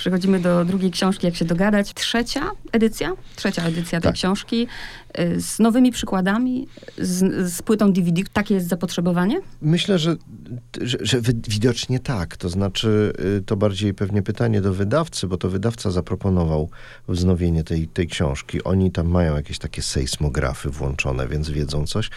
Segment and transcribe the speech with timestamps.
[0.00, 1.94] Przechodzimy do drugiej książki, jak się dogadać.
[1.94, 4.14] Trzecia edycja, trzecia edycja tej Tak.
[4.14, 4.66] książki
[5.18, 8.22] y, z nowymi przykładami, z, z płytą DVD.
[8.32, 9.40] Takie jest zapotrzebowanie?
[9.62, 10.16] Myślę, że,
[10.80, 12.36] że, że wi- widocznie tak.
[12.36, 16.70] To znaczy, y, to bardziej pewnie pytanie do wydawcy, bo to wydawca zaproponował
[17.08, 18.64] wznowienie tej, tej książki.
[18.64, 22.10] Oni tam mają jakieś takie sejsmografy włączone, więc wiedzą coś.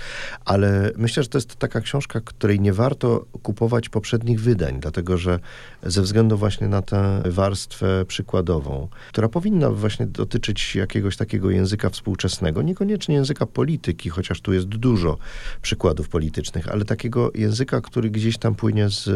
[0.45, 5.39] Ale myślę, że to jest taka książka, której nie warto kupować poprzednich wydań, dlatego że
[5.83, 7.72] ze względu właśnie na tę warstwę
[8.07, 14.67] przykładową, która powinna właśnie dotyczyć jakiegoś takiego języka współczesnego, niekoniecznie języka polityki, chociaż tu jest
[14.67, 15.17] dużo
[15.61, 19.09] przykładów politycznych, ale takiego języka, który gdzieś tam płynie z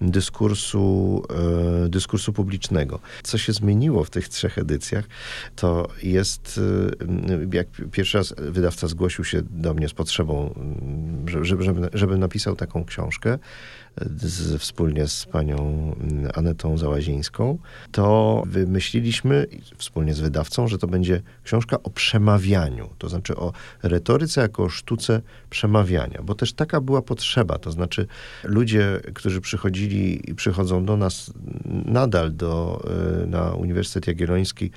[0.00, 1.22] dyskursu,
[1.84, 3.00] e, dyskursu publicznego.
[3.22, 5.04] Co się zmieniło w tych trzech edycjach,
[5.56, 6.60] to jest,
[7.52, 11.88] e, jak pierwszy raz wydawca zgłosił się do mnie z potrzebą, mm, że- żeby, żeby,
[11.94, 13.38] żeby napisał taką książkę,
[14.16, 15.56] z, wspólnie z panią
[16.00, 17.58] mm, Anetą Załazińską,
[17.92, 19.46] to wymyśliliśmy
[19.76, 24.68] wspólnie z wydawcą, że to będzie książka o przemawianiu, to znaczy o retoryce jako o
[24.68, 25.20] sztuce
[25.50, 28.06] przemawiania, bo też taka była potrzeba, to znaczy
[28.44, 31.32] ludzie, którzy przychodzili i przychodzą do nas
[31.84, 32.82] nadal do,
[33.22, 34.70] y, na Uniwersytet Jagielloński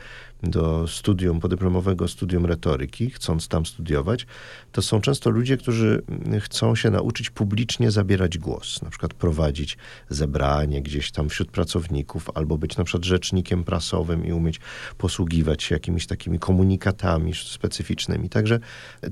[0.43, 4.27] do studium, podyplomowego studium retoryki, chcąc tam studiować,
[4.71, 9.77] to są często ludzie, którzy mm, chcą się nauczyć publicznie zabierać głos, na przykład prowadzić
[10.09, 14.59] zebranie gdzieś tam wśród pracowników, albo być na przykład rzecznikiem prasowym i umieć
[14.97, 18.29] posługiwać się jakimiś takimi komunikatami specyficznymi.
[18.29, 18.59] Także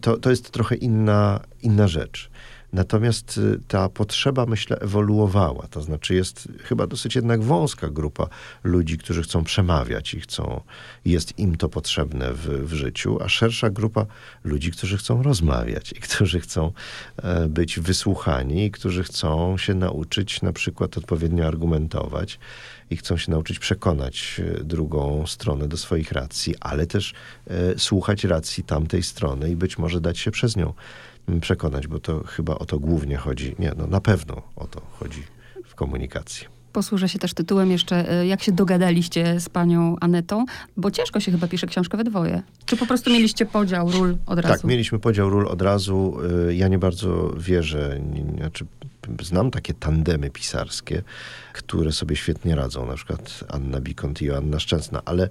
[0.02, 2.30] to, to jest trochę inna, inna rzecz.
[2.74, 5.68] Natomiast y, ta potrzeba, myślę, ewoluowała.
[5.68, 8.28] To znaczy jest chyba dosyć jednak wąska grupa
[8.64, 10.62] ludzi, którzy chcą przemawiać i chcą,
[11.06, 14.06] jest im to potrzebne w, w życiu, a szersza grupa
[14.44, 16.72] ludzi, którzy chcą rozmawiać i którzy chcą
[17.18, 22.40] e, być wysłuchani i którzy chcą się nauczyć na przykład odpowiednio argumentować
[22.90, 27.14] i chcą się nauczyć przekonać e, drugą stronę do swoich racji, ale też
[27.48, 30.74] e, słuchać racji tamtej strony i być może dać się przez nią
[31.42, 33.56] przekonać, bo to chyba o to głównie chodzi.
[33.60, 35.24] Nie, no na pewno o to chodzi
[35.66, 36.48] w komunikacji.
[36.74, 40.46] Posłużę się też tytułem jeszcze, y, jak się dogadaliście z panią Anetą,
[40.78, 42.42] bo ciężko się chyba pisze książkę we dwoje.
[42.66, 44.54] Czy po prostu mieliście podział ról od razu?
[44.54, 46.18] Tak, mieliśmy podział ról od razu.
[46.50, 48.00] Y, Ja nie bardzo wierzę,
[48.38, 48.66] znaczy
[49.22, 51.04] znam takie tandemy pisarskie,
[51.54, 55.30] które sobie świetnie radzą, na przykład Anna Bikont i Joanna Szczęsna, ale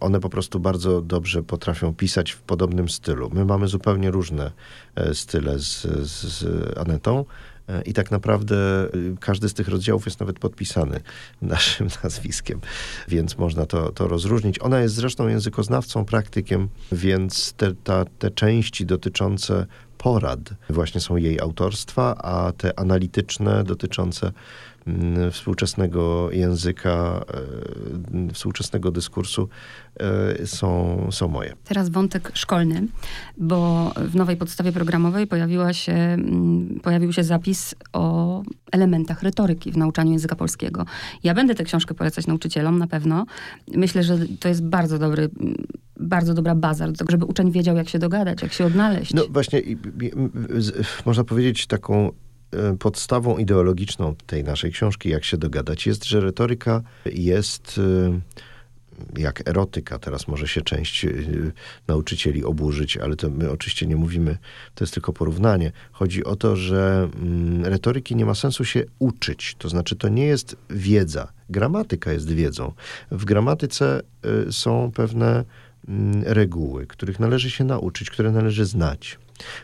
[0.00, 3.30] one po prostu bardzo dobrze potrafią pisać w podobnym stylu.
[3.32, 4.50] My mamy zupełnie różne
[4.94, 7.24] e, style z, z, z Anetą.
[7.68, 8.56] E, I tak naprawdę
[8.94, 11.00] y, każdy z tych rozdziałów jest nawet podpisany
[11.42, 12.60] naszym nazwiskiem,
[13.08, 14.62] więc można to, to rozróżnić.
[14.62, 19.66] Ona jest zresztą językoznawcą, praktykiem, więc te, ta, te części dotyczące
[19.98, 20.40] porad
[20.70, 24.32] właśnie są jej autorstwa, a te analityczne dotyczące
[24.86, 27.24] mm, współczesnego języka,
[28.28, 29.48] e, współczesnego dyskursu
[30.40, 31.54] e, są, są moje.
[31.64, 32.86] Teraz wątek szkolny,
[33.38, 39.76] bo w nowej podstawie programowej pojawiła się, mm, pojawił się zapis o elementach retoryki w
[39.76, 40.86] nauczaniu języka polskiego.
[41.22, 43.26] Ja będę tę książkę polecać nauczycielom na pewno.
[43.68, 45.54] Myślę, że to jest bardzo dobry, mm,
[46.04, 49.14] bardzo dobra baza do tego, żeby uczeń wiedział, jak się dogadać, jak się odnaleźć.
[49.14, 49.62] No właśnie,
[51.06, 52.10] można powiedzieć taką
[52.52, 57.80] e, podstawą ideologiczną tej naszej książki, jak się dogadać, jest, że retoryka jest
[59.16, 59.98] e, jak erotyka.
[59.98, 61.10] Teraz może się część e,
[61.88, 64.38] nauczycieli oburzyć, ale to my oczywiście nie mówimy,
[64.74, 65.72] to jest tylko porównanie.
[65.92, 69.56] Chodzi o to, że mm, retoryki nie ma sensu się uczyć.
[69.58, 71.32] To znaczy, to nie jest wiedza.
[71.50, 72.72] Gramatyka jest wiedzą.
[73.10, 74.00] W gramatyce
[74.50, 75.44] są pewne
[76.22, 79.18] reguły, których należy się nauczyć, które należy znać.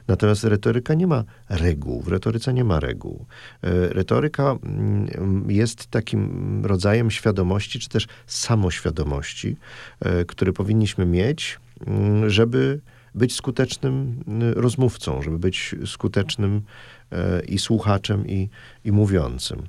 [0.08, 2.03] Natomiast retoryka nie ma reguł.
[2.03, 3.26] W retoryce nie ma reguł.
[3.62, 9.56] E, Retoryka mm, jest takim rodzajem świadomości, czy też samoświadomości,
[10.00, 12.80] e, który powinniśmy mieć, mm, żeby
[13.14, 16.62] być skutecznym mm, rozmówcą, żeby być skutecznym
[17.12, 18.48] e, i słuchaczem, i,
[18.84, 19.62] i mówiącym.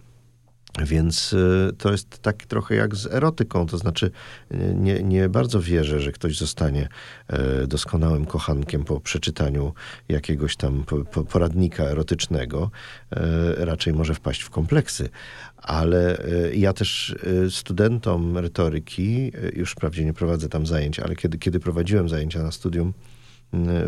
[0.80, 4.12] Więc y, to jest tak trochę jak z erotyką, to znaczy
[4.52, 6.88] y, nie, nie bardzo wierzę, że ktoś zostanie
[7.28, 9.74] e, doskonałym kochankiem po przeczytaniu
[10.10, 12.72] jakiegoś tam po, po poradnika erotycznego.
[13.12, 15.10] E, Raczej może wpaść w kompleksy.
[15.58, 16.24] Ale
[16.54, 17.16] ja też
[17.50, 22.94] studentom retoryki, już wprawdzie nie prowadzę tam zajęć, ale kiedy, kiedy prowadziłem zajęcia na studium,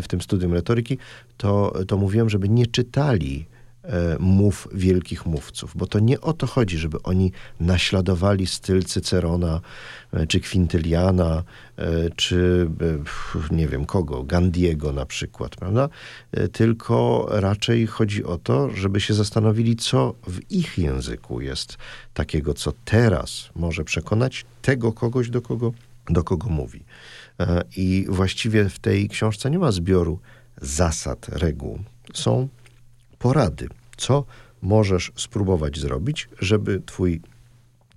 [0.02, 0.98] w tym studium retoryki,
[1.36, 3.46] to, to mówiłem, żeby nie czytali
[4.18, 9.60] mów wielkich mówców, bo to nie o to chodzi, żeby oni naśladowali styl Cycerona,
[10.12, 11.42] e, czy Quintiliana,
[11.78, 12.68] e, czy
[13.50, 15.88] nie wiem kogo, Gandiego na przykład, prawda?
[16.52, 21.78] Tylko raczej chodzi o to, żeby się zastanowili, co w ich języku jest
[22.14, 25.72] takiego, co teraz może przekonać tego kogoś, do kogo,
[26.10, 26.84] do kogo mówi.
[27.76, 30.18] I właściwie w tej książce nie ma zbioru
[30.60, 31.78] zasad, reguł.
[32.14, 32.48] Są
[33.24, 34.24] porady, co
[34.62, 37.20] możesz spróbować zrobić, żeby twój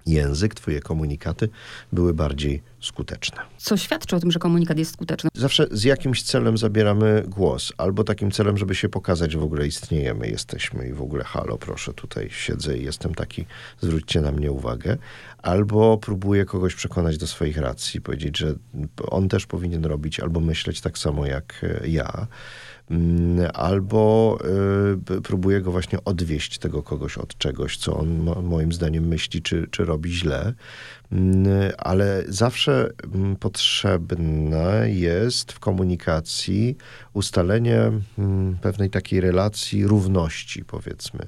[0.06, 1.50] język, twoje komunikaty
[1.92, 3.38] były bardziej skuteczne.
[3.58, 5.30] Co świadczy o tym, że komunikat jest skuteczny?
[5.34, 9.68] Zawsze z jakimś celem zabieramy głos, albo takim celem, żeby się pokazać, że w ogóle
[9.68, 13.46] istniejemy, jesteśmy i w ogóle halo, proszę, tutaj siedzę i jestem taki,
[13.82, 14.98] zwróćcie na mnie uwagę,
[15.38, 18.56] albo próbuję kogoś przekonać do swoich racji, powiedzieć, że
[19.08, 22.28] on też powinien robić albo myśleć tak samo jak ja.
[22.92, 24.38] Mm, albo
[25.18, 29.68] y, próbuje go właśnie odwieść tego kogoś od czegoś, co on moim zdaniem myśli, czy,
[29.72, 30.54] czy robi źle.
[31.12, 31.46] Mm,
[31.78, 36.78] ale zawsze mm, potrzebne jest w komunikacji
[37.14, 37.92] ustalenie
[38.62, 41.28] pewnej takiej relacji równości, powiedzmy.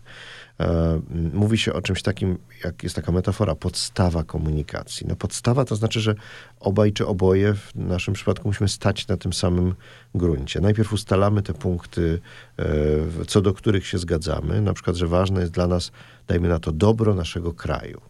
[0.60, 1.02] E,
[1.34, 5.08] mówi się o czymś takim, jak jest taka metafora, podstawa komunikacji.
[5.10, 6.16] No podstawa to znaczy, że
[6.60, 9.76] obaj czy oboje, w naszym przypadku musimy stać na tym samym
[10.16, 10.62] gruncie.
[10.62, 12.20] Najpierw ustalamy te punkty,
[12.60, 12.66] e,
[13.28, 15.92] co do których się zgadzamy, na przykład, że ważne jest dla nas,
[16.28, 18.02] dajmy na to, dobro naszego kraju.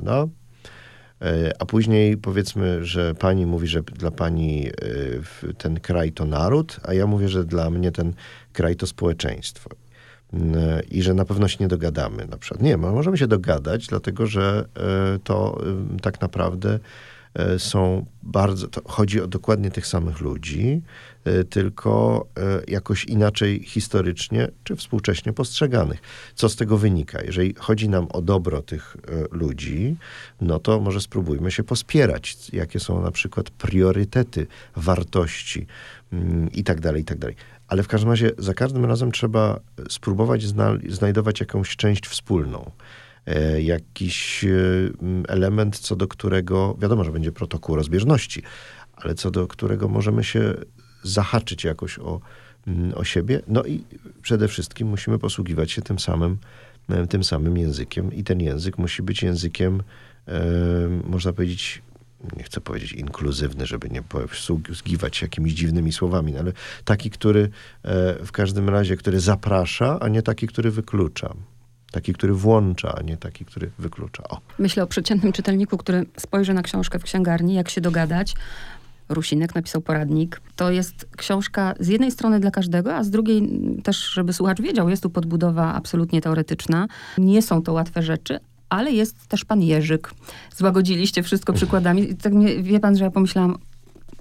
[0.00, 0.28] No,
[1.58, 4.70] a później powiedzmy, że pani mówi, że dla pani
[5.58, 8.14] ten kraj to naród, a ja mówię, że dla mnie ten
[8.52, 9.70] kraj to społeczeństwo
[10.90, 12.26] i że na pewno się nie dogadamy.
[12.26, 12.62] Na przykład.
[12.62, 15.62] Nie, możemy się dogadać, dlatego że e, to
[16.02, 16.78] tak naprawdę
[17.58, 20.82] są bardzo, chodzi o dokładnie tych samych ludzi,
[21.50, 22.26] tylko
[22.68, 26.00] jakoś inaczej historycznie czy współcześnie postrzeganych.
[26.34, 27.22] Co z tego wynika?
[27.22, 28.96] Jeżeli chodzi nam o dobro tych
[29.30, 29.96] ludzi,
[30.40, 34.46] no to może spróbujmy się pospierać, jakie są na przykład priorytety,
[34.76, 35.66] wartości
[36.12, 36.64] mm, i
[37.68, 42.70] ale w każdym razie za każdym razem trzeba spróbować zna znajdować jakąś część wspólną.
[43.26, 44.48] E, jakiś e,
[45.28, 48.42] element, co do którego, wiadomo, że będzie protokół rozbieżności,
[48.96, 50.54] ale co do którego możemy się
[51.02, 52.20] zahaczyć jakoś o,
[52.94, 53.42] o siebie.
[53.48, 53.84] No i
[54.22, 56.38] przede wszystkim musimy posługiwać się tym samym,
[56.88, 59.82] e, tym samym językiem i ten język musi być językiem,
[60.28, 60.40] e,
[61.04, 61.82] można powiedzieć,
[62.36, 66.52] nie chcę powiedzieć inkluzywny, żeby nie posługiwać się jakimiś dziwnymi słowami, no ale
[66.84, 67.50] taki, który
[67.82, 71.34] e, w każdym razie, który zaprasza, a nie taki, który wyklucza.
[71.90, 74.22] Taki, który włącza, a nie taki, który wyklucza.
[74.28, 74.40] O.
[74.58, 78.34] Myślę o przeciętnym czytelniku, który spojrzy na książkę w księgarni, jak się dogadać.
[79.08, 80.40] Rusinek napisał poradnik.
[80.56, 83.48] To jest książka z jednej strony dla każdego, a z drugiej
[83.82, 86.86] też, żeby słuchacz wiedział, jest tu podbudowa absolutnie teoretyczna.
[87.18, 90.10] Nie są to łatwe rzeczy, ale jest też pan Jerzyk.
[90.56, 92.10] Złagodziliście wszystko przykładami.
[92.10, 93.58] I tak mnie, wie pan, że ja pomyślałam,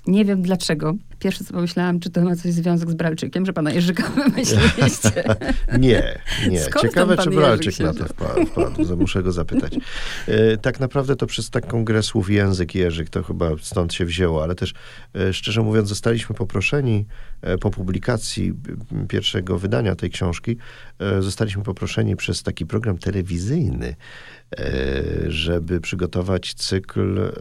[0.07, 0.93] nie wiem dlaczego.
[1.25, 5.23] Pierwsze co pomyślałam, czy to ma coś związek z Bralczykiem, że pana Jerzyka wymyśliliście.
[5.79, 6.19] nie,
[6.49, 6.59] nie.
[6.59, 8.97] Skąd Ciekawe, czy Bralczyk na to wpadł, wpadł.
[8.97, 9.77] Muszę go zapytać.
[10.27, 14.43] E, tak naprawdę to przez taką grę słów język Jerzyk, to chyba stąd się wzięło,
[14.43, 14.73] ale też
[15.15, 17.05] e, szczerze mówiąc zostaliśmy poproszeni
[17.41, 18.53] e, po publikacji
[19.07, 20.57] pierwszego wydania tej książki,
[21.19, 23.95] zostaliśmy poproszeni przez taki program telewizyjny,
[24.59, 27.31] E, żeby przygotować cykl e,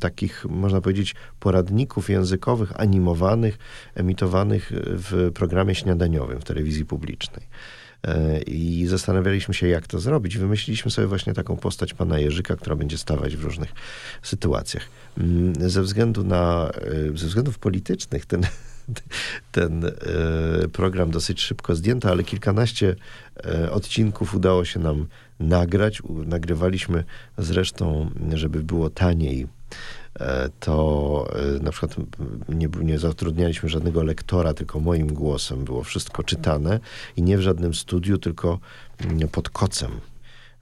[0.00, 3.58] takich, można powiedzieć, poradników językowych, animowanych,
[3.94, 7.46] emitowanych w programie śniadaniowym w telewizji publicznej.
[8.04, 10.38] E, I zastanawialiśmy się, jak to zrobić.
[10.38, 13.72] Wymyśliliśmy sobie właśnie taką postać pana Jerzyka, która będzie stawać w różnych
[14.22, 14.88] sytuacjach.
[15.18, 16.70] Mm, ze względu na,
[17.14, 18.46] ze względów politycznych ten,
[19.52, 19.90] ten
[20.72, 22.96] program dosyć szybko zdjęto, ale kilkanaście
[23.70, 25.06] odcinków udało się nam
[25.40, 26.02] nagrać.
[26.26, 27.04] Nagrywaliśmy
[27.38, 29.46] zresztą, żeby było taniej, e,
[30.60, 31.26] to
[31.58, 31.96] e, na przykład
[32.48, 36.80] nie, nie zatrudnialiśmy żadnego lektora, tylko moim głosem było wszystko czytane
[37.16, 38.58] i nie w żadnym studiu, tylko
[38.98, 39.90] mm, pod kocem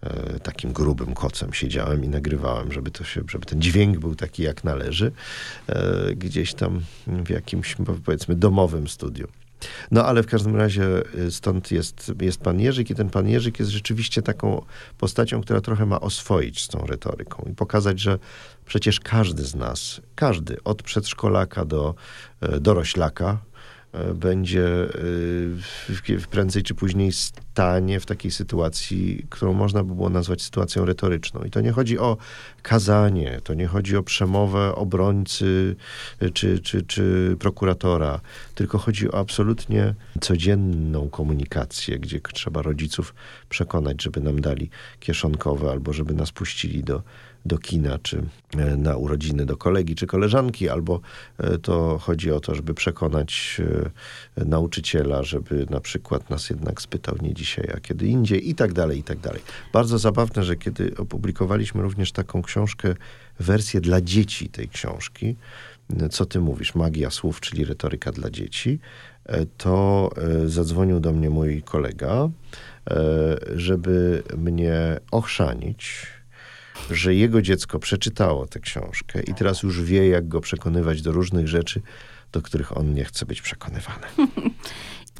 [0.00, 4.42] e, takim grubym kocem siedziałem i nagrywałem, żeby, to się, żeby ten dźwięk był taki
[4.42, 5.12] jak należy,
[6.16, 9.28] gdzieś tam w jakimś powiedzmy domowym studiu.
[9.90, 13.58] No ale w każdym razie y, stąd jest, jest pan Jerzyk i ten pan Jerzyk
[13.58, 14.64] jest rzeczywiście taką
[14.98, 18.18] postacią, która trochę ma oswoić z tą retoryką i pokazać, że
[18.66, 21.94] przecież każdy z nas, każdy, od przedszkolaka do
[22.40, 23.38] e, doroślaka,
[24.14, 24.66] będzie
[26.08, 31.42] e, prędzej czy później stanie w takiej sytuacji, którą można by było nazwać sytuacją retoryczną.
[31.42, 32.16] I to nie chodzi o
[32.62, 35.76] kazanie, to nie chodzi o przemowę obrońcy
[36.34, 38.20] czy, czy, czy prokuratora,
[38.54, 43.14] tylko chodzi o absolutnie codzienną komunikację, gdzie trzeba rodziców
[43.48, 44.70] przekonać, żeby nam dali
[45.00, 47.02] kieszonkowe albo żeby nas puścili do
[47.44, 48.22] do kina, czy
[48.56, 51.00] e, na urodziny do kolegi czy koleżanki, albo
[51.38, 53.60] e, to chodzi o to, żeby przekonać
[54.36, 58.72] e, nauczyciela, żeby na przykład nas jednak spytał nie dzisiaj, a kiedy indziej i tak
[58.72, 59.42] dalej, i tak dalej.
[59.72, 62.94] Bardzo zabawne, że kiedy opublikowaliśmy również taką książkę,
[63.40, 65.36] wersję dla dzieci tej książki,
[66.10, 68.78] co ty mówisz, magia słów, czyli retoryka dla dzieci,
[69.56, 70.10] to
[70.46, 72.28] zadzwonił do mnie mój kolega,
[73.56, 76.06] żeby mnie ochrzanić,
[76.90, 81.48] że jego dziecko przeczytało tę książkę i teraz już wie, jak go przekonywać do różnych
[81.48, 81.80] rzeczy,
[82.32, 84.06] do których on nie chce być przekonywany.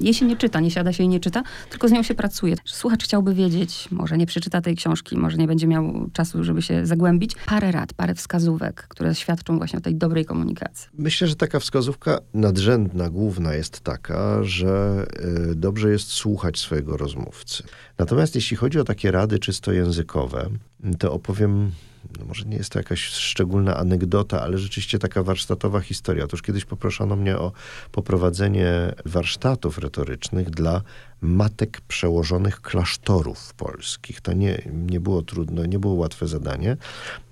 [0.00, 2.56] Jej się nie czyta, nie siada się i nie czyta, tylko z nią się pracuje.
[2.64, 6.86] Słuchacz chciałby wiedzieć, może nie przeczyta tej książki, może nie będzie miał czasu, żeby się
[6.86, 7.34] zagłębić.
[7.46, 10.88] Parę rad, parę wskazówek, które świadczą właśnie o tej dobrej komunikacji.
[10.98, 15.06] Myślę, że taka wskazówka nadrzędna, główna jest taka, że
[15.50, 17.62] y, dobrze jest słuchać swojego rozmówcy.
[17.98, 20.50] Natomiast jeśli chodzi o takie rady czysto językowe,
[20.98, 21.72] to opowiem
[22.18, 26.24] no może nie jest to jakaś szczególna anegdota, ale rzeczywiście taka warsztatowa historia.
[26.24, 27.52] Otóż kiedyś poproszono mnie o
[27.92, 30.82] poprowadzenie warsztatów retorycznych dla
[31.20, 34.20] matek przełożonych klasztorów polskich.
[34.20, 36.76] To nie, nie było trudno, nie było łatwe zadanie,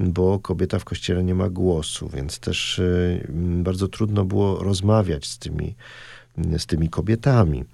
[0.01, 3.27] bo kobieta w kościele nie ma głosu, więc też y,
[3.63, 5.75] bardzo trudno było rozmawiać z tymi,
[6.59, 7.65] z tymi kobietami.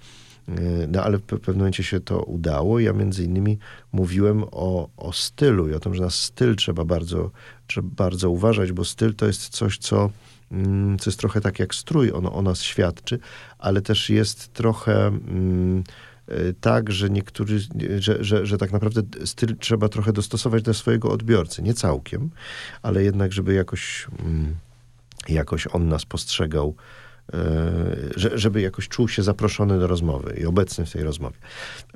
[0.57, 2.79] E, no ale w pewnym momencie się to udało.
[2.79, 3.57] Ja między innymi
[3.91, 7.31] mówiłem o, o stylu i o tym, że na styl trzeba bardzo,
[7.67, 10.09] trzeba bardzo uważać, bo styl to jest coś, co,
[10.51, 13.19] mm, co jest trochę tak jak strój, ono o nas świadczy,
[13.57, 15.83] ale też jest trochę mm,
[16.27, 17.59] e, tak, że niektórzy,
[17.99, 21.61] że, że, że tak naprawdę styl trzeba trochę dostosować do swojego odbiorcy.
[21.61, 22.29] Nie całkiem,
[22.81, 24.55] ale jednak, żeby jakoś, mm,
[25.29, 26.75] jakoś on nas postrzegał
[28.15, 31.37] żeby jakoś czuł się zaproszony do rozmowy i obecny w tej rozmowie.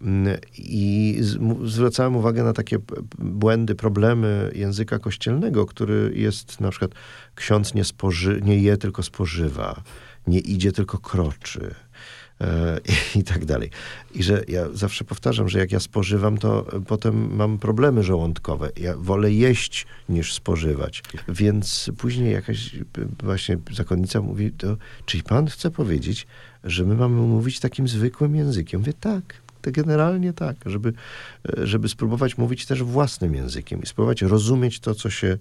[0.01, 1.19] Mm, I
[1.65, 2.77] zwracałem uwagę na takie
[3.19, 6.91] błędy, problemy języka kościelnego, który jest na przykład
[7.35, 9.81] ksiądz nie, spoży, nie je, tylko spożywa,
[10.27, 11.75] nie idzie, tylko kroczy
[12.41, 12.79] E,
[13.19, 13.69] i tak dalej.
[14.15, 18.69] I że ja zawsze powtarzam, że jak ja spożywam, to potem mam problemy żołądkowe.
[18.77, 21.03] Ja wolę jeść niż spożywać.
[21.27, 22.75] Więc później jakaś
[23.23, 26.27] właśnie zakonnica mówi, to, czyli pan chce powiedzieć,
[26.63, 28.79] że my mamy mówić takim zwykłym językiem?
[28.79, 30.93] Mówię, tak, to generalnie tak, żeby,
[31.57, 35.37] żeby spróbować mówić też własnym językiem i spróbować rozumieć to, co się,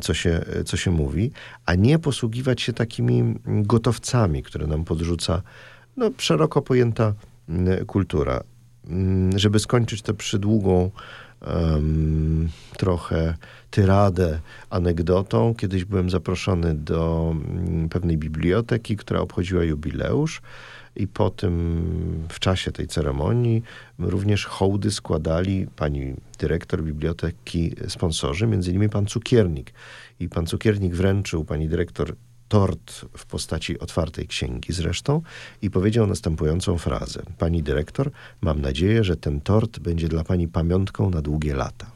[0.00, 1.30] co, się, co się mówi,
[1.66, 5.42] a nie posługiwać się takimi gotowcami, które nam podrzuca
[5.98, 7.14] no, szeroko pojęta
[7.48, 8.40] mm, kultura.
[8.86, 10.90] Mm, żeby skończyć tę przydługą
[11.46, 13.34] um, trochę
[13.70, 14.40] tyradę
[14.70, 20.42] anegdotą, kiedyś byłem zaproszony do um, pewnej biblioteki, która obchodziła jubileusz
[20.96, 23.62] i po tym, w czasie tej ceremonii,
[23.98, 29.72] również hołdy składali pani dyrektor biblioteki, sponsorzy, między innymi pan Cukiernik.
[30.20, 32.14] I pan Cukiernik wręczył pani dyrektor
[32.48, 35.22] tort w postaci otwartej księgi zresztą
[35.62, 37.22] i powiedział następującą frazę.
[37.38, 41.90] Pani dyrektor, mam nadzieję, że ten tort będzie dla pani pamiątką na długie lata.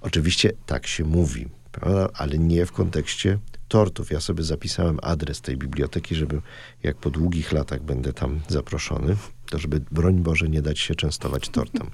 [0.00, 2.08] Oczywiście tak się mówi, prawda?
[2.14, 3.38] ale nie w kontekście
[3.68, 4.10] tortów.
[4.10, 6.40] Ja sobie zapisałem adres tej biblioteki, żeby
[6.82, 9.16] jak po długich latach będę tam zaproszony,
[9.50, 11.90] to żeby broń Boże nie dać się częstować tortem.